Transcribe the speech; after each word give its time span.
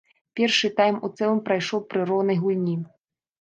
Першы 0.37 0.71
тайм 0.79 0.97
у 1.07 1.09
цэлым 1.17 1.41
прайшоў 1.49 1.85
пры 1.93 2.01
роўнай 2.13 2.41
гульні. 2.47 2.75